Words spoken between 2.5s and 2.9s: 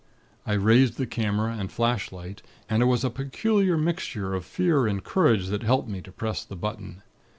and it